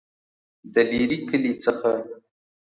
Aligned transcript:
دلیري 0.73 1.17
کلي 1.29 1.51
څخه 1.63 1.91